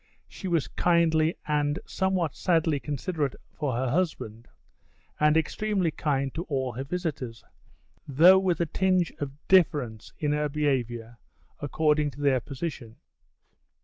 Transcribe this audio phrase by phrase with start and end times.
[0.27, 4.47] She was quietly and, somewhat sadly considerate for her husband,
[5.19, 7.43] and extremely kind to all her visitors,
[8.07, 11.19] though with a tinge of difference in her behaviour
[11.59, 12.95] according to their position.